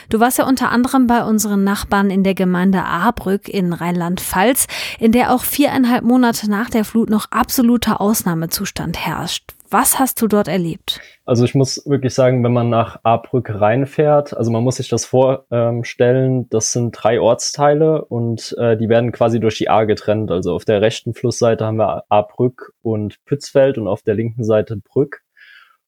Du 0.08 0.20
warst 0.20 0.38
ja 0.38 0.48
unter 0.48 0.70
anderem 0.70 1.06
bei 1.06 1.22
unseren 1.22 1.64
Nachbarn 1.64 2.08
in 2.08 2.24
der 2.24 2.34
Gemeinde 2.34 2.82
Ahrbrück 2.82 3.46
in 3.46 3.74
Rheinland-Pfalz, 3.74 4.68
in 4.98 5.12
der 5.12 5.34
auch 5.34 5.42
viereinhalb 5.42 6.02
Monate 6.02 6.50
nach 6.50 6.70
der 6.70 6.86
Flut 6.86 7.10
noch 7.10 7.26
absoluter 7.30 8.00
Ausnahmezustand 8.00 9.04
herrscht. 9.04 9.52
Was 9.68 9.98
hast 9.98 10.22
du 10.22 10.28
dort 10.28 10.48
erlebt? 10.48 11.02
Also 11.26 11.44
ich 11.44 11.54
muss 11.54 11.82
wirklich 11.84 12.14
sagen, 12.14 12.42
wenn 12.42 12.54
man 12.54 12.70
nach 12.70 13.00
Ahrbrück 13.02 13.50
reinfährt, 13.52 14.34
also 14.34 14.50
man 14.50 14.64
muss 14.64 14.76
sich 14.76 14.88
das 14.88 15.04
vorstellen, 15.04 16.48
das 16.48 16.72
sind 16.72 16.92
drei 16.92 17.20
Ortsteile 17.20 18.02
und 18.06 18.54
äh, 18.58 18.78
die 18.78 18.88
werden 18.88 19.12
quasi 19.12 19.40
durch 19.40 19.58
die 19.58 19.68
Ahr 19.68 19.84
getrennt. 19.84 20.30
Also 20.30 20.54
auf 20.54 20.64
der 20.64 20.80
rechten 20.80 21.12
Flussseite 21.12 21.66
haben 21.66 21.76
wir 21.76 22.04
Ahrbrück 22.08 22.72
und 22.80 23.22
Pützfeld 23.26 23.76
und 23.76 23.88
auf 23.88 24.02
der 24.02 24.14
linken 24.14 24.44
Seite 24.44 24.76
Brück. 24.76 25.23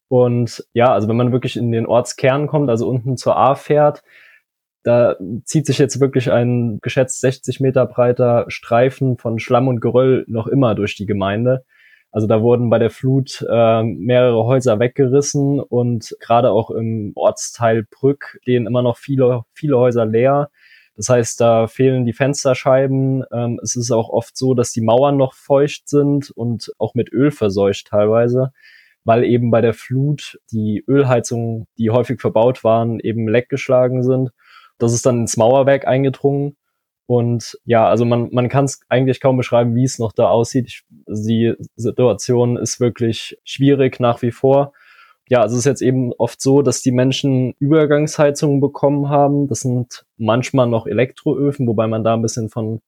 Und 0.09 0.65
ja, 0.73 0.93
also 0.93 1.09
wenn 1.09 1.17
man 1.17 1.33
wirklich 1.33 1.57
in 1.57 1.73
den 1.73 1.87
Ortskern 1.87 2.47
kommt, 2.47 2.71
also 2.71 2.89
unten 2.89 3.17
zur 3.17 3.37
A 3.37 3.55
fährt, 3.55 4.03
da 4.85 5.17
zieht 5.45 5.67
sich 5.67 5.79
jetzt 5.79 6.01
wirklich 6.01 6.31
ein 6.31 6.79
geschätzt 6.81 7.21
60 7.21 7.59
Meter 7.59 7.87
breiter 7.87 8.45
Streifen 8.49 9.19
von 9.19 9.41
Schlamm 9.41 9.67
und 9.67 9.81
Geröll 9.81 10.25
noch 10.29 10.47
immer 10.47 10.77
durch 10.77 10.95
die 10.95 11.07
Gemeinde. 11.07 11.65
Also 12.13 12.29
da 12.29 12.41
wurden 12.41 12.71
bei 12.71 12.79
der 12.79 12.91
Flut 12.91 13.45
äh, 13.51 13.83
mehrere 13.83 14.45
Häuser 14.45 14.79
weggerissen 14.79 15.59
und 15.59 16.17
gerade 16.21 16.53
auch 16.53 16.71
im 16.71 17.13
Ortsteil 17.17 17.83
Brück 17.83 18.39
stehen 18.43 18.67
immer 18.67 18.83
noch 18.83 18.97
viele, 18.97 19.43
viele 19.53 19.77
Häuser 19.77 20.07
leer. 20.07 20.51
Das 20.97 21.09
heißt, 21.09 21.41
da 21.41 21.67
fehlen 21.67 22.07
die 22.07 22.13
Fensterscheiben. 22.13 23.25
Ähm, 23.33 23.61
es 23.63 23.75
ist 23.75 23.91
auch 23.91 24.09
oft 24.09 24.37
so, 24.37 24.55
dass 24.55 24.71
die 24.71 24.81
Mauern 24.81 25.17
noch 25.17 25.35
feucht 25.35 25.89
sind 25.89 26.31
und 26.31 26.73
auch 26.79 26.95
mit 26.95 27.13
Öl 27.13 27.33
verseucht 27.33 27.89
teilweise 27.89 28.53
weil 29.07 29.25
eben 29.25 29.53
bei 29.53 29.61
der 29.61 29.73
Flut 29.73 30.39
die 30.51 30.85
Ölheizungen, 30.89 31.69
die 31.79 31.91
häufig 31.91 32.21
verbaut 32.21 32.65
waren, 32.65 32.99
eben 32.99 33.29
leckgeschlagen 33.29 34.03
sind. 34.03 34.31
Das 34.79 34.93
ist 34.93 35.07
dann 35.07 35.21
ins 35.21 35.37
Mauerwerk 35.37 35.87
eingedrungen. 35.87 36.57
Und 37.07 37.57
ja, 37.65 37.89
also 37.89 38.05
man, 38.05 38.31
man 38.33 38.49
kann 38.49 38.65
es 38.65 38.81
eigentlich 38.89 39.21
kaum 39.21 39.37
beschreiben, 39.37 39.77
wie 39.77 39.85
es 39.85 40.01
noch 40.01 40.11
da 40.11 40.29
aussieht. 40.29 40.67
Ich, 40.67 40.83
die 41.07 41.55
Situation 41.77 42.57
ist 42.57 42.81
wirklich 42.81 43.39
schwierig 43.45 44.01
nach 44.01 44.23
wie 44.23 44.33
vor. 44.33 44.73
Ja, 45.29 45.41
also 45.41 45.55
es 45.55 45.61
ist 45.61 45.67
jetzt 45.67 45.83
eben 45.83 46.13
oft 46.13 46.41
so, 46.41 46.63
dass 46.63 46.83
die 46.83 46.91
Menschen 46.91 47.55
Übergangsheizungen 47.61 48.61
bekommen 48.61 49.09
haben. 49.09 49.47
Das 49.47 49.61
sind 49.61 50.05
manchmal 50.17 50.67
noch 50.67 50.89
Elektroöfen, 50.89 51.69
wobei 51.69 51.87
man 51.87 52.03
da 52.03 52.15
ein 52.15 52.23
bisschen 52.23 52.49
von 52.49 52.81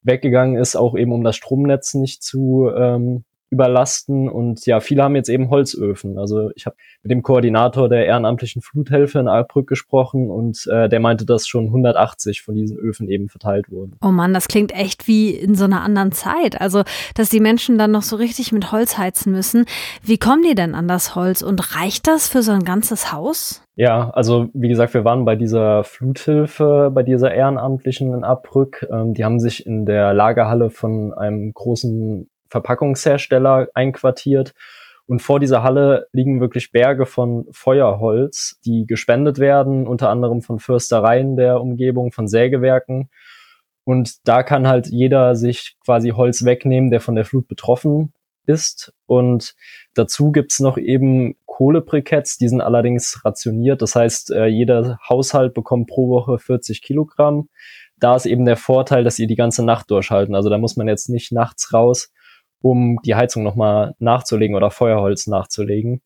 weggegangen 0.00 0.56
ist, 0.56 0.76
auch 0.76 0.96
eben 0.96 1.12
um 1.12 1.24
das 1.24 1.36
Stromnetz 1.36 1.92
nicht 1.92 2.22
zu 2.22 2.70
ähm, 2.74 3.24
überlasten. 3.50 4.28
Und 4.28 4.64
ja, 4.66 4.80
viele 4.80 5.02
haben 5.02 5.16
jetzt 5.16 5.28
eben 5.28 5.50
Holzöfen. 5.50 6.18
Also 6.18 6.50
ich 6.54 6.66
habe 6.66 6.76
mit 7.02 7.10
dem 7.10 7.22
Koordinator 7.22 7.88
der 7.88 8.06
ehrenamtlichen 8.06 8.62
Fluthilfe 8.62 9.18
in 9.18 9.28
Albrück 9.28 9.68
gesprochen 9.68 10.30
und 10.30 10.66
äh, 10.70 10.88
der 10.88 11.00
meinte, 11.00 11.24
dass 11.24 11.46
schon 11.46 11.66
180 11.66 12.42
von 12.42 12.54
diesen 12.54 12.76
Öfen 12.76 13.08
eben 13.08 13.28
verteilt 13.28 13.70
wurden. 13.70 13.96
Oh 14.02 14.08
Mann, 14.08 14.34
das 14.34 14.48
klingt 14.48 14.74
echt 14.74 15.08
wie 15.08 15.30
in 15.30 15.54
so 15.54 15.64
einer 15.64 15.82
anderen 15.82 16.12
Zeit. 16.12 16.60
Also, 16.60 16.82
dass 17.14 17.30
die 17.30 17.40
Menschen 17.40 17.78
dann 17.78 17.90
noch 17.90 18.02
so 18.02 18.16
richtig 18.16 18.52
mit 18.52 18.72
Holz 18.72 18.98
heizen 18.98 19.32
müssen. 19.32 19.64
Wie 20.02 20.18
kommen 20.18 20.42
die 20.42 20.54
denn 20.54 20.74
an 20.74 20.88
das 20.88 21.14
Holz 21.14 21.42
und 21.42 21.76
reicht 21.76 22.06
das 22.06 22.28
für 22.28 22.42
so 22.42 22.52
ein 22.52 22.64
ganzes 22.64 23.12
Haus? 23.12 23.62
Ja, 23.76 24.10
also 24.10 24.48
wie 24.54 24.68
gesagt, 24.68 24.92
wir 24.92 25.04
waren 25.04 25.24
bei 25.24 25.36
dieser 25.36 25.84
Fluthilfe, 25.84 26.90
bei 26.92 27.04
dieser 27.04 27.32
Ehrenamtlichen 27.32 28.12
in 28.12 28.24
Abrück. 28.24 28.84
Ähm, 28.90 29.14
die 29.14 29.24
haben 29.24 29.38
sich 29.38 29.64
in 29.66 29.86
der 29.86 30.12
Lagerhalle 30.14 30.70
von 30.70 31.14
einem 31.14 31.52
großen 31.54 32.28
Verpackungshersteller 32.48 33.68
einquartiert. 33.74 34.54
Und 35.06 35.22
vor 35.22 35.40
dieser 35.40 35.62
Halle 35.62 36.06
liegen 36.12 36.40
wirklich 36.40 36.70
Berge 36.70 37.06
von 37.06 37.46
Feuerholz, 37.50 38.60
die 38.66 38.86
gespendet 38.86 39.38
werden, 39.38 39.86
unter 39.86 40.10
anderem 40.10 40.42
von 40.42 40.58
Förstereien 40.58 41.36
der 41.36 41.62
Umgebung, 41.62 42.12
von 42.12 42.28
Sägewerken. 42.28 43.08
Und 43.84 44.28
da 44.28 44.42
kann 44.42 44.68
halt 44.68 44.86
jeder 44.88 45.34
sich 45.34 45.76
quasi 45.82 46.10
Holz 46.10 46.44
wegnehmen, 46.44 46.90
der 46.90 47.00
von 47.00 47.14
der 47.14 47.24
Flut 47.24 47.48
betroffen 47.48 48.12
ist. 48.44 48.92
Und 49.06 49.54
dazu 49.94 50.30
gibt's 50.30 50.60
noch 50.60 50.76
eben 50.76 51.36
Kohlebriketts, 51.46 52.38
die 52.38 52.48
sind 52.48 52.60
allerdings 52.60 53.24
rationiert. 53.24 53.82
Das 53.82 53.96
heißt, 53.96 54.30
äh, 54.30 54.46
jeder 54.46 54.98
Haushalt 55.08 55.54
bekommt 55.54 55.88
pro 55.88 56.08
Woche 56.08 56.38
40 56.38 56.82
Kilogramm. 56.82 57.48
Da 57.96 58.14
ist 58.14 58.26
eben 58.26 58.44
der 58.44 58.56
Vorteil, 58.56 59.04
dass 59.04 59.16
sie 59.16 59.26
die 59.26 59.36
ganze 59.36 59.64
Nacht 59.64 59.90
durchhalten. 59.90 60.34
Also 60.34 60.50
da 60.50 60.58
muss 60.58 60.76
man 60.76 60.86
jetzt 60.86 61.08
nicht 61.08 61.32
nachts 61.32 61.72
raus, 61.72 62.12
um 62.60 62.98
die 63.04 63.14
Heizung 63.14 63.42
nochmal 63.42 63.94
nachzulegen 63.98 64.56
oder 64.56 64.70
Feuerholz 64.70 65.26
nachzulegen. 65.26 66.02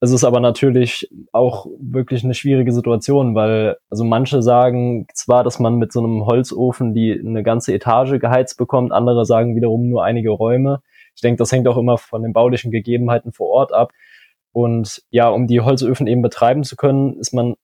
Es 0.00 0.10
ist 0.10 0.24
aber 0.24 0.40
natürlich 0.40 1.08
auch 1.30 1.66
wirklich 1.78 2.24
eine 2.24 2.34
schwierige 2.34 2.72
Situation, 2.72 3.36
weil 3.36 3.76
also 3.88 4.02
manche 4.02 4.42
sagen 4.42 5.06
zwar, 5.14 5.44
dass 5.44 5.60
man 5.60 5.76
mit 5.76 5.92
so 5.92 6.00
einem 6.00 6.26
Holzofen 6.26 6.92
die 6.92 7.12
eine 7.12 7.44
ganze 7.44 7.72
Etage 7.72 8.18
geheizt 8.18 8.58
bekommt, 8.58 8.90
andere 8.90 9.24
sagen 9.24 9.54
wiederum 9.54 9.88
nur 9.88 10.02
einige 10.02 10.30
Räume. 10.30 10.82
Ich 11.14 11.22
denke, 11.22 11.38
das 11.38 11.52
hängt 11.52 11.68
auch 11.68 11.76
immer 11.76 11.98
von 11.98 12.22
den 12.22 12.32
baulichen 12.32 12.72
Gegebenheiten 12.72 13.32
vor 13.32 13.48
Ort 13.50 13.72
ab. 13.72 13.92
Und 14.50 15.02
ja, 15.10 15.28
um 15.28 15.46
die 15.46 15.60
Holzöfen 15.60 16.08
eben 16.08 16.22
betreiben 16.22 16.64
zu 16.64 16.74
können, 16.74 17.16
ist 17.20 17.32
man 17.32 17.54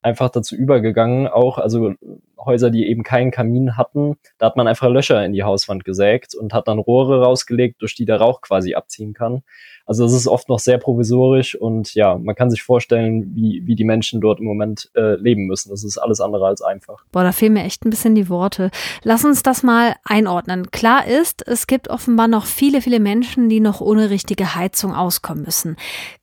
einfach 0.00 0.30
dazu 0.30 0.54
übergegangen, 0.54 1.26
auch 1.26 1.58
also 1.58 1.94
Häuser, 2.38 2.70
die 2.70 2.86
eben 2.88 3.02
keinen 3.02 3.30
Kamin 3.30 3.76
hatten, 3.76 4.16
da 4.38 4.46
hat 4.46 4.56
man 4.56 4.68
einfach 4.68 4.88
Löcher 4.88 5.24
in 5.24 5.32
die 5.32 5.42
Hauswand 5.42 5.84
gesägt 5.84 6.34
und 6.34 6.54
hat 6.54 6.68
dann 6.68 6.78
Rohre 6.78 7.22
rausgelegt, 7.22 7.82
durch 7.82 7.94
die 7.94 8.04
der 8.04 8.20
Rauch 8.20 8.40
quasi 8.40 8.74
abziehen 8.74 9.14
kann. 9.14 9.42
Also 9.88 10.04
es 10.04 10.12
ist 10.12 10.28
oft 10.28 10.50
noch 10.50 10.58
sehr 10.58 10.76
provisorisch 10.76 11.54
und 11.54 11.94
ja, 11.94 12.18
man 12.18 12.34
kann 12.34 12.50
sich 12.50 12.62
vorstellen, 12.62 13.34
wie, 13.34 13.62
wie 13.64 13.74
die 13.74 13.84
Menschen 13.84 14.20
dort 14.20 14.38
im 14.38 14.44
Moment 14.44 14.90
äh, 14.94 15.14
leben 15.14 15.46
müssen. 15.46 15.70
Das 15.70 15.82
ist 15.82 15.96
alles 15.96 16.20
andere 16.20 16.46
als 16.46 16.60
einfach. 16.60 17.04
Boah, 17.10 17.22
da 17.22 17.32
fehlen 17.32 17.54
mir 17.54 17.64
echt 17.64 17.86
ein 17.86 17.90
bisschen 17.90 18.14
die 18.14 18.28
Worte. 18.28 18.70
Lass 19.02 19.24
uns 19.24 19.42
das 19.42 19.62
mal 19.62 19.94
einordnen. 20.04 20.70
Klar 20.70 21.06
ist, 21.06 21.46
es 21.48 21.66
gibt 21.66 21.88
offenbar 21.88 22.28
noch 22.28 22.44
viele, 22.44 22.82
viele 22.82 23.00
Menschen, 23.00 23.48
die 23.48 23.60
noch 23.60 23.80
ohne 23.80 24.10
richtige 24.10 24.54
Heizung 24.54 24.94
auskommen 24.94 25.44
müssen. 25.44 25.76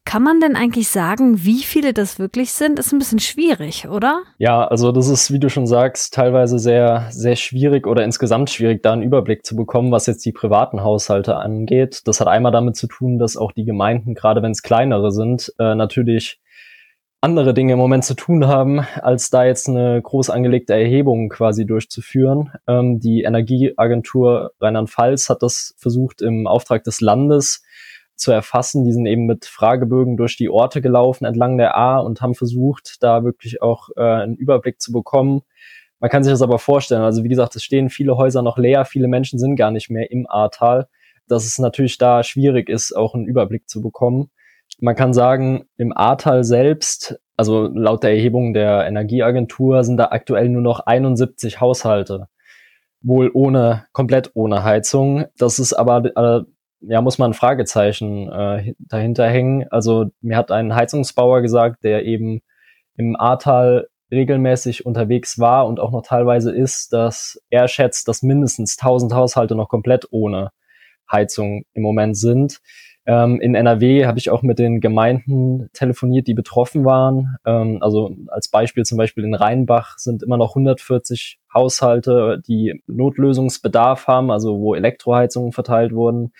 Kann 0.05 0.21
man 0.21 0.39
denn 0.39 0.55
eigentlich 0.55 0.89
sagen, 0.89 1.43
wie 1.43 1.63
viele 1.63 1.91
das 1.91 2.19
wirklich 2.19 2.51
sind? 2.51 2.77
Ist 2.77 2.93
ein 2.93 2.99
bisschen 2.99 3.19
schwierig, 3.19 3.87
oder? 3.87 4.21
Ja, 4.37 4.67
also 4.67 4.91
das 4.91 5.07
ist, 5.07 5.33
wie 5.33 5.39
du 5.39 5.49
schon 5.49 5.65
sagst, 5.65 6.04
teilweise 6.13 6.59
sehr, 6.59 7.07
sehr 7.11 7.35
schwierig 7.35 7.87
oder 7.87 8.03
insgesamt 8.03 8.49
schwierig, 8.49 8.83
da 8.83 8.93
einen 8.93 9.01
Überblick 9.01 9.45
zu 9.45 9.55
bekommen, 9.55 9.91
was 9.91 10.05
jetzt 10.05 10.25
die 10.25 10.31
privaten 10.31 10.83
Haushalte 10.83 11.35
angeht. 11.35 12.01
Das 12.05 12.19
hat 12.19 12.27
einmal 12.27 12.51
damit 12.51 12.75
zu 12.75 12.87
tun, 12.87 13.19
dass 13.19 13.37
auch 13.37 13.51
die 13.51 13.65
Gemeinden, 13.65 14.13
gerade 14.13 14.41
wenn 14.41 14.51
es 14.51 14.63
kleinere 14.63 15.11
sind, 15.11 15.53
äh, 15.59 15.75
natürlich 15.75 16.39
andere 17.21 17.55
Dinge 17.55 17.73
im 17.73 17.79
Moment 17.79 18.05
zu 18.05 18.13
tun 18.13 18.45
haben, 18.45 18.85
als 19.01 19.31
da 19.31 19.45
jetzt 19.45 19.67
eine 19.67 19.99
groß 19.99 20.29
angelegte 20.29 20.73
Erhebung 20.73 21.29
quasi 21.29 21.65
durchzuführen. 21.65 22.51
Ähm, 22.67 22.99
die 22.99 23.23
Energieagentur 23.23 24.51
Rheinland-Pfalz 24.61 25.29
hat 25.29 25.41
das 25.41 25.73
versucht 25.77 26.21
im 26.21 26.45
Auftrag 26.45 26.83
des 26.83 27.01
Landes 27.01 27.63
zu 28.15 28.31
erfassen. 28.31 28.85
Die 28.85 28.93
sind 28.93 29.07
eben 29.07 29.25
mit 29.25 29.45
Fragebögen 29.45 30.17
durch 30.17 30.37
die 30.37 30.49
Orte 30.49 30.81
gelaufen 30.81 31.25
entlang 31.25 31.57
der 31.57 31.75
A 31.75 31.97
und 31.97 32.21
haben 32.21 32.35
versucht, 32.35 33.01
da 33.01 33.23
wirklich 33.23 33.61
auch 33.61 33.89
äh, 33.95 34.01
einen 34.01 34.35
Überblick 34.35 34.79
zu 34.79 34.91
bekommen. 34.91 35.41
Man 35.99 36.09
kann 36.09 36.23
sich 36.23 36.31
das 36.31 36.41
aber 36.41 36.59
vorstellen. 36.59 37.01
Also 37.01 37.23
wie 37.23 37.29
gesagt, 37.29 37.55
es 37.55 37.63
stehen 37.63 37.89
viele 37.89 38.17
Häuser 38.17 38.41
noch 38.41 38.57
leer, 38.57 38.85
viele 38.85 39.07
Menschen 39.07 39.39
sind 39.39 39.55
gar 39.55 39.71
nicht 39.71 39.89
mehr 39.89 40.11
im 40.11 40.27
Ahrtal 40.29 40.87
dass 41.27 41.45
es 41.45 41.59
natürlich 41.59 41.97
da 41.97 42.23
schwierig 42.23 42.69
ist, 42.69 42.93
auch 42.93 43.15
einen 43.15 43.25
Überblick 43.25 43.69
zu 43.69 43.81
bekommen. 43.81 44.29
Man 44.79 44.95
kann 44.95 45.13
sagen, 45.13 45.65
im 45.77 45.95
Ahrtal 45.95 46.43
selbst, 46.43 47.19
also 47.37 47.67
laut 47.67 48.03
der 48.03 48.11
Erhebung 48.11 48.53
der 48.53 48.85
Energieagentur, 48.85 49.83
sind 49.83 49.97
da 49.97 50.05
aktuell 50.05 50.49
nur 50.49 50.61
noch 50.61 50.81
71 50.81 51.61
Haushalte. 51.61 52.27
Wohl 53.01 53.29
ohne, 53.33 53.85
komplett 53.93 54.31
ohne 54.33 54.63
Heizung. 54.63 55.25
Das 55.37 55.59
ist 55.59 55.73
aber, 55.73 56.05
äh, 56.05 56.43
ja, 56.81 57.01
muss 57.01 57.17
man 57.17 57.31
ein 57.31 57.35
Fragezeichen 57.35 58.29
äh, 58.31 58.73
dahinter 58.79 59.27
hängen. 59.27 59.67
Also 59.69 60.07
mir 60.21 60.37
hat 60.37 60.51
ein 60.51 60.75
Heizungsbauer 60.75 61.41
gesagt, 61.41 61.83
der 61.83 62.05
eben 62.05 62.41
im 62.95 63.15
Ahrtal 63.15 63.87
regelmäßig 64.11 64.85
unterwegs 64.85 65.39
war 65.39 65.67
und 65.67 65.79
auch 65.79 65.91
noch 65.91 66.03
teilweise 66.03 66.51
ist, 66.51 66.93
dass 66.93 67.41
er 67.49 67.67
schätzt, 67.67 68.07
dass 68.07 68.21
mindestens 68.21 68.77
1000 68.79 69.13
Haushalte 69.13 69.55
noch 69.55 69.69
komplett 69.69 70.07
ohne 70.11 70.51
Heizung 71.11 71.65
im 71.73 71.83
Moment 71.83 72.17
sind. 72.17 72.61
Ähm, 73.07 73.39
in 73.39 73.53
NRW 73.53 74.05
habe 74.05 74.17
ich 74.17 74.31
auch 74.31 74.41
mit 74.41 74.57
den 74.57 74.81
Gemeinden 74.81 75.69
telefoniert, 75.73 76.27
die 76.27 76.33
betroffen 76.33 76.85
waren. 76.85 77.35
Ähm, 77.45 77.77
also 77.81 78.15
als 78.27 78.47
Beispiel 78.47 78.83
zum 78.83 78.97
Beispiel 78.97 79.23
in 79.23 79.35
Rheinbach 79.35 79.97
sind 79.99 80.23
immer 80.23 80.37
noch 80.37 80.55
140 80.55 81.39
Haushalte, 81.53 82.41
die 82.47 82.81
Notlösungsbedarf 82.87 84.07
haben, 84.07 84.31
also 84.31 84.59
wo 84.59 84.73
Elektroheizungen 84.73 85.51
verteilt 85.51 85.93
wurden. 85.93 86.33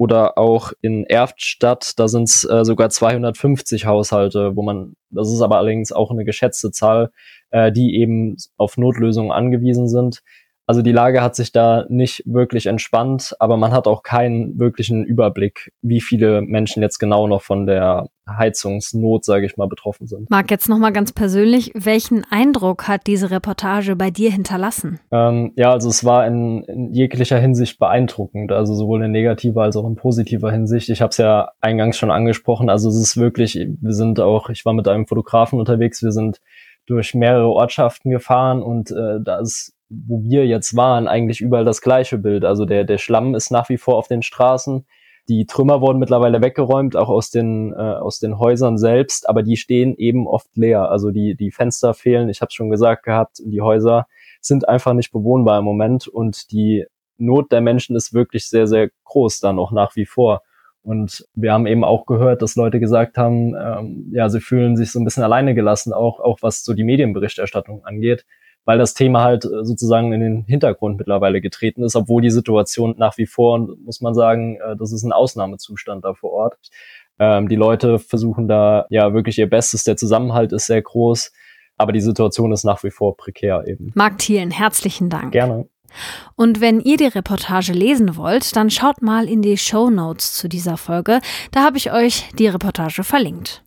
Oder 0.00 0.38
auch 0.38 0.72
in 0.80 1.04
Erftstadt, 1.04 1.98
da 1.98 2.08
sind 2.08 2.22
es 2.22 2.48
äh, 2.48 2.64
sogar 2.64 2.88
250 2.88 3.84
Haushalte, 3.84 4.56
wo 4.56 4.62
man, 4.62 4.94
das 5.10 5.30
ist 5.30 5.42
aber 5.42 5.58
allerdings 5.58 5.92
auch 5.92 6.10
eine 6.10 6.24
geschätzte 6.24 6.70
Zahl, 6.70 7.10
äh, 7.50 7.70
die 7.70 8.00
eben 8.00 8.36
auf 8.56 8.78
Notlösungen 8.78 9.30
angewiesen 9.30 9.90
sind. 9.90 10.22
Also 10.70 10.82
die 10.82 10.92
Lage 10.92 11.20
hat 11.20 11.34
sich 11.34 11.50
da 11.50 11.84
nicht 11.88 12.22
wirklich 12.26 12.66
entspannt, 12.66 13.34
aber 13.40 13.56
man 13.56 13.72
hat 13.72 13.88
auch 13.88 14.04
keinen 14.04 14.56
wirklichen 14.60 15.02
Überblick, 15.02 15.72
wie 15.82 16.00
viele 16.00 16.42
Menschen 16.42 16.80
jetzt 16.80 17.00
genau 17.00 17.26
noch 17.26 17.42
von 17.42 17.66
der 17.66 18.06
Heizungsnot, 18.28 19.24
sage 19.24 19.46
ich 19.46 19.56
mal, 19.56 19.66
betroffen 19.66 20.06
sind. 20.06 20.30
Marc, 20.30 20.48
jetzt 20.52 20.68
nochmal 20.68 20.92
ganz 20.92 21.10
persönlich, 21.10 21.72
welchen 21.74 22.24
Eindruck 22.30 22.86
hat 22.86 23.08
diese 23.08 23.32
Reportage 23.32 23.96
bei 23.96 24.12
dir 24.12 24.30
hinterlassen? 24.30 25.00
Ähm, 25.10 25.50
ja, 25.56 25.72
also 25.72 25.88
es 25.88 26.04
war 26.04 26.24
in, 26.28 26.62
in, 26.62 26.92
jeglicher 26.94 27.40
Hinsicht 27.40 27.80
beeindruckend, 27.80 28.52
also 28.52 28.72
sowohl 28.72 29.02
in 29.02 29.10
negativer 29.10 29.64
als 29.64 29.76
auch 29.76 29.88
in 29.88 29.96
positiver 29.96 30.52
Hinsicht. 30.52 30.88
Ich 30.88 31.02
habe 31.02 31.10
es 31.10 31.16
ja 31.16 31.50
eingangs 31.60 31.98
schon 31.98 32.12
angesprochen, 32.12 32.70
also 32.70 32.90
es 32.90 32.96
ist 32.96 33.16
wirklich, 33.16 33.56
wir 33.56 33.92
sind 33.92 34.20
auch, 34.20 34.50
ich 34.50 34.64
war 34.64 34.72
mit 34.72 34.86
einem 34.86 35.08
Fotografen 35.08 35.58
unterwegs, 35.58 36.00
wir 36.00 36.12
sind 36.12 36.40
durch 36.86 37.12
mehrere 37.12 37.48
Ortschaften 37.48 38.12
gefahren 38.12 38.62
und 38.62 38.92
äh, 38.92 39.18
da 39.20 39.40
ist 39.40 39.74
wo 39.90 40.22
wir 40.22 40.46
jetzt 40.46 40.76
waren, 40.76 41.08
eigentlich 41.08 41.40
überall 41.40 41.64
das 41.64 41.82
gleiche 41.82 42.16
Bild. 42.16 42.44
Also 42.44 42.64
der, 42.64 42.84
der 42.84 42.98
Schlamm 42.98 43.34
ist 43.34 43.50
nach 43.50 43.68
wie 43.68 43.76
vor 43.76 43.96
auf 43.96 44.06
den 44.06 44.22
Straßen. 44.22 44.86
Die 45.28 45.46
Trümmer 45.46 45.80
wurden 45.80 45.98
mittlerweile 45.98 46.40
weggeräumt, 46.42 46.96
auch 46.96 47.08
aus 47.08 47.30
den, 47.30 47.72
äh, 47.72 47.76
aus 47.76 48.20
den 48.20 48.38
Häusern 48.38 48.78
selbst, 48.78 49.28
aber 49.28 49.42
die 49.42 49.56
stehen 49.56 49.94
eben 49.96 50.26
oft 50.26 50.56
leer. 50.56 50.90
Also 50.90 51.10
die, 51.10 51.34
die 51.36 51.50
Fenster 51.50 51.92
fehlen, 51.92 52.28
ich 52.28 52.40
habe 52.40 52.52
schon 52.52 52.70
gesagt 52.70 53.04
gehabt, 53.04 53.38
die 53.44 53.60
Häuser 53.60 54.06
sind 54.40 54.68
einfach 54.68 54.94
nicht 54.94 55.12
bewohnbar 55.12 55.58
im 55.58 55.64
Moment 55.64 56.08
und 56.08 56.50
die 56.52 56.86
Not 57.18 57.52
der 57.52 57.60
Menschen 57.60 57.96
ist 57.96 58.14
wirklich 58.14 58.48
sehr, 58.48 58.66
sehr 58.66 58.90
groß 59.04 59.40
dann 59.40 59.58
auch 59.58 59.72
nach 59.72 59.94
wie 59.94 60.06
vor. 60.06 60.42
Und 60.82 61.26
wir 61.34 61.52
haben 61.52 61.66
eben 61.66 61.84
auch 61.84 62.06
gehört, 62.06 62.40
dass 62.40 62.56
Leute 62.56 62.80
gesagt 62.80 63.18
haben, 63.18 63.54
ähm, 63.54 64.10
ja, 64.12 64.30
sie 64.30 64.40
fühlen 64.40 64.76
sich 64.76 64.90
so 64.90 64.98
ein 64.98 65.04
bisschen 65.04 65.22
alleine 65.22 65.54
gelassen, 65.54 65.92
auch, 65.92 66.20
auch 66.20 66.38
was 66.40 66.64
so 66.64 66.72
die 66.72 66.84
Medienberichterstattung 66.84 67.84
angeht 67.84 68.24
weil 68.64 68.78
das 68.78 68.94
Thema 68.94 69.22
halt 69.22 69.44
äh, 69.44 69.64
sozusagen 69.64 70.12
in 70.12 70.20
den 70.20 70.44
Hintergrund 70.44 70.98
mittlerweile 70.98 71.40
getreten 71.40 71.82
ist, 71.82 71.96
obwohl 71.96 72.22
die 72.22 72.30
Situation 72.30 72.94
nach 72.98 73.18
wie 73.18 73.26
vor, 73.26 73.58
muss 73.84 74.00
man 74.00 74.14
sagen, 74.14 74.56
äh, 74.56 74.76
das 74.76 74.92
ist 74.92 75.02
ein 75.02 75.12
Ausnahmezustand 75.12 76.04
da 76.04 76.14
vor 76.14 76.32
Ort. 76.32 76.58
Ähm, 77.18 77.48
die 77.48 77.56
Leute 77.56 77.98
versuchen 77.98 78.48
da 78.48 78.86
ja 78.90 79.12
wirklich 79.12 79.38
ihr 79.38 79.48
Bestes, 79.48 79.84
der 79.84 79.96
Zusammenhalt 79.96 80.52
ist 80.52 80.66
sehr 80.66 80.82
groß, 80.82 81.32
aber 81.76 81.92
die 81.92 82.00
Situation 82.00 82.52
ist 82.52 82.64
nach 82.64 82.82
wie 82.84 82.90
vor 82.90 83.16
prekär 83.16 83.64
eben. 83.66 83.92
Marc 83.94 84.18
Thielen, 84.18 84.50
herzlichen 84.50 85.10
Dank. 85.10 85.32
Gerne. 85.32 85.68
Und 86.36 86.60
wenn 86.60 86.80
ihr 86.80 86.96
die 86.96 87.06
Reportage 87.06 87.72
lesen 87.72 88.16
wollt, 88.16 88.54
dann 88.54 88.70
schaut 88.70 89.02
mal 89.02 89.28
in 89.28 89.42
die 89.42 89.56
Show 89.56 89.90
Notes 89.90 90.34
zu 90.34 90.48
dieser 90.48 90.76
Folge. 90.76 91.20
Da 91.50 91.64
habe 91.64 91.78
ich 91.78 91.92
euch 91.92 92.28
die 92.38 92.46
Reportage 92.46 93.02
verlinkt. 93.02 93.64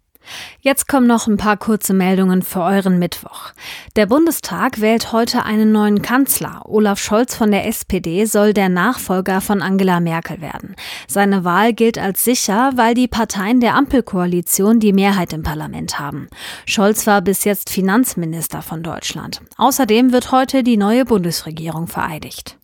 Jetzt 0.62 0.88
kommen 0.88 1.08
noch 1.08 1.28
ein 1.28 1.38
paar 1.38 1.58
kurze 1.58 1.94
Meldungen 1.94 2.42
für 2.42 2.62
euren 2.62 3.00
Mittwoch. 3.00 3.52
Der 3.96 4.06
Bundestag 4.06 4.82
wählt 4.82 5.12
heute 5.12 5.44
einen 5.44 5.72
neuen 5.72 6.02
Kanzler. 6.02 6.62
Olaf 6.66 7.00
Scholz 7.00 7.36
von 7.36 7.52
der 7.52 7.68
SPD 7.68 8.26
soll 8.26 8.54
der 8.54 8.70
Nachfolger 8.70 9.42
von 9.42 9.62
Angela 9.62 10.00
Merkel 10.00 10.42
werden. 10.42 10.76
Seine 11.08 11.44
Wahl 11.44 11.74
gilt 11.74 11.98
als 11.98 12.24
sicher, 12.24 12.72
weil 12.76 12.94
die 12.94 13.08
Parteien 13.08 13.60
der 13.60 13.76
Ampelkoalition 13.76 14.80
die 14.80 14.94
Mehrheit 14.94 15.34
im 15.34 15.44
Parlament 15.44 16.00
haben. 16.00 16.28
Scholz 16.66 17.06
war 17.08 17.22
bis 17.22 17.44
jetzt 17.44 17.70
Finanzminister 17.70 18.62
von 18.62 18.84
Deutschland. 18.84 19.42
Außerdem 19.58 20.12
wird 20.12 20.32
heute 20.32 20.64
die 20.64 20.78
neue 20.78 21.06
Bundesregierung 21.06 21.88
vereidigt. 21.88 22.58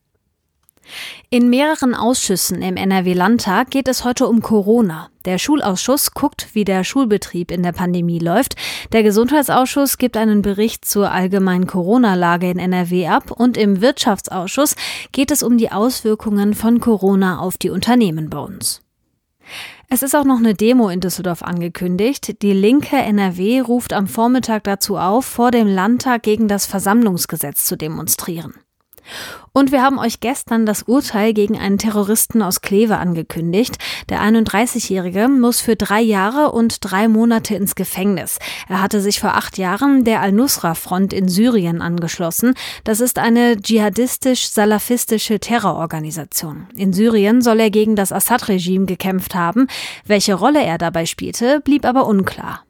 In 1.30 1.50
mehreren 1.50 1.96
Ausschüssen 1.96 2.62
im 2.62 2.78
NRW-Landtag 2.78 3.70
geht 3.70 3.88
es 3.88 4.04
heute 4.04 4.28
um 4.28 4.42
Corona. 4.42 5.10
Der 5.26 5.38
Schulausschuss 5.38 6.14
guckt, 6.14 6.48
wie 6.54 6.66
der 6.66 6.84
Schulbetrieb 6.84 7.52
in 7.52 7.64
der 7.64 7.72
Pandemie 7.72 8.20
läuft. 8.20 8.56
Der 8.92 9.04
Gesundheitsausschuss 9.04 9.98
gibt 9.98 10.18
einen 10.18 10.42
Bericht 10.42 10.86
zur 10.86 11.12
allgemeinen 11.12 11.68
Corona-Lage 11.68 12.50
in 12.50 12.60
NRW 12.60 13.08
ab 13.08 13.32
und 13.32 13.58
im 13.58 13.82
Wirtschaftsausschuss 13.82 14.76
geht 15.12 15.32
es 15.32 15.44
um 15.44 15.58
die 15.58 15.72
Auswirkungen 15.72 16.54
von 16.54 16.80
Corona 16.80 17.40
auf 17.40 17.58
die 17.58 17.70
Unternehmen 17.70 18.30
bei 18.30 18.40
uns. 18.40 18.82
Es 19.90 20.04
ist 20.04 20.16
auch 20.16 20.24
noch 20.24 20.38
eine 20.38 20.54
Demo 20.54 20.90
in 20.90 21.00
Düsseldorf 21.00 21.42
angekündigt. 21.42 22.42
Die 22.44 22.54
linke 22.54 22.98
NRW 22.98 23.62
ruft 23.62 23.94
am 23.94 24.08
Vormittag 24.08 24.64
dazu 24.64 24.98
auf, 24.98 25.26
vor 25.26 25.50
dem 25.50 25.68
Landtag 25.68 26.24
gegen 26.24 26.48
das 26.48 26.68
Versammlungsgesetz 26.68 27.66
zu 27.66 27.76
demonstrieren. 27.76 28.54
Und 29.52 29.72
wir 29.72 29.82
haben 29.82 30.00
euch 30.00 30.20
gestern 30.20 30.66
das 30.66 30.84
Urteil 30.84 31.34
gegen 31.34 31.58
einen 31.58 31.78
Terroristen 31.78 32.42
aus 32.42 32.62
Kleve 32.62 32.98
angekündigt. 32.98 33.78
Der 34.10 34.22
31-Jährige 34.22 35.28
muss 35.28 35.60
für 35.60 35.76
drei 35.76 36.02
Jahre 36.02 36.52
und 36.52 36.78
drei 36.82 37.08
Monate 37.08 37.56
ins 37.56 37.76
Gefängnis. 37.76 38.40
Er 38.68 38.82
hatte 38.82 39.02
sich 39.02 39.20
vor 39.20 39.36
acht 39.36 39.58
Jahren 39.58 40.04
der 40.04 40.22
Al-Nusra-Front 40.22 41.14
in 41.14 41.28
Syrien 41.28 41.82
angeschlossen. 41.82 42.54
Das 42.84 43.02
ist 43.02 43.18
eine 43.18 43.58
dschihadistisch-salafistische 43.58 45.40
Terrororganisation. 45.40 46.68
In 46.76 46.94
Syrien 46.94 47.42
soll 47.42 47.60
er 47.60 47.72
gegen 47.72 47.96
das 47.96 48.12
Assad-Regime 48.12 48.86
gekämpft 48.86 49.36
haben. 49.36 49.68
Welche 50.06 50.36
Rolle 50.36 50.64
er 50.64 50.78
dabei 50.78 51.06
spielte, 51.06 51.60
blieb 51.62 51.86
aber 51.86 52.06
unklar. 52.06 52.64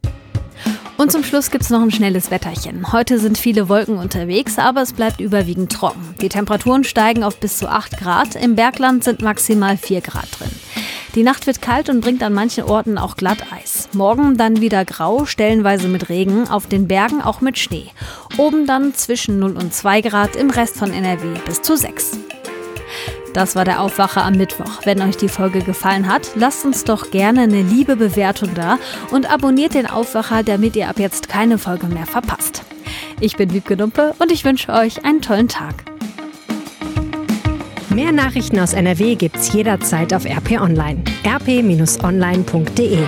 Und 1.00 1.14
zum 1.14 1.24
Schluss 1.24 1.50
gibt's 1.50 1.70
noch 1.70 1.82
ein 1.82 1.92
schnelles 1.92 2.30
Wetterchen. 2.30 2.92
Heute 2.92 3.20
sind 3.20 3.38
viele 3.38 3.70
Wolken 3.70 3.98
unterwegs, 3.98 4.60
aber 4.60 4.82
es 4.82 4.92
bleibt 4.92 5.22
überwiegend 5.22 5.72
trocken. 5.72 6.14
Die 6.22 6.28
Temperaturen 6.28 6.84
steigen 6.84 7.24
auf 7.24 7.38
bis 7.38 7.58
zu 7.58 7.70
8 7.70 7.98
Grad. 7.98 8.36
Im 8.36 8.56
Bergland 8.56 9.06
sind 9.06 9.22
maximal 9.22 9.78
4 9.78 10.02
Grad 10.02 10.28
drin. 10.38 10.52
Die 11.16 11.24
Nacht 11.24 11.48
wird 11.48 11.62
kalt 11.62 11.88
und 11.88 12.02
bringt 12.02 12.22
an 12.22 12.34
manchen 12.34 12.66
Orten 12.66 12.98
auch 12.98 13.16
Glatteis. 13.16 13.88
Morgen 13.94 14.36
dann 14.36 14.60
wieder 14.60 14.84
grau, 14.84 15.24
stellenweise 15.24 15.88
mit 15.88 16.10
Regen, 16.10 16.50
auf 16.50 16.68
den 16.68 16.90
Bergen 16.90 17.22
auch 17.22 17.40
mit 17.40 17.58
Schnee. 17.58 17.92
Oben 18.36 18.68
dann 18.68 18.94
zwischen 18.94 19.40
0 19.40 19.52
und 19.52 19.74
2 19.74 20.02
Grad, 20.02 20.36
im 20.36 20.50
Rest 20.50 20.76
von 20.76 20.92
NRW 20.92 21.40
bis 21.46 21.62
zu 21.62 21.78
6. 21.78 22.20
Das 23.34 23.56
war 23.56 23.66
der 23.66 23.82
Aufwacher 23.82 24.24
am 24.24 24.34
Mittwoch. 24.34 24.86
Wenn 24.86 25.02
euch 25.02 25.18
die 25.18 25.30
Folge 25.30 25.62
gefallen 25.62 26.12
hat, 26.12 26.32
lasst 26.36 26.66
uns 26.66 26.84
doch 26.84 27.12
gerne 27.12 27.42
eine 27.42 27.62
liebe 27.62 27.96
Bewertung 27.96 28.54
da 28.56 28.80
und 29.12 29.32
abonniert 29.32 29.76
den 29.76 29.88
Aufwacher, 29.88 30.44
damit 30.44 30.76
ihr 30.76 30.90
ab 30.90 31.00
jetzt 31.00 31.30
keine 31.30 31.58
Folge 31.58 31.88
mehr 31.88 32.06
verpasst. 32.06 32.64
Ich 33.20 33.36
bin 33.36 33.54
Wiebke 33.54 33.78
Dumpe 33.78 34.16
und 34.20 34.32
ich 34.32 34.46
wünsche 34.46 34.72
euch 34.72 35.06
einen 35.06 35.22
tollen 35.22 35.48
Tag. 35.48 35.84
Mehr 37.90 38.12
Nachrichten 38.12 38.60
aus 38.60 38.74
NRW 38.74 39.16
gibt's 39.16 39.52
jederzeit 39.52 40.14
auf 40.14 40.26
RP 40.26 40.62
Online. 40.62 41.04
rp-online.de 41.26 43.00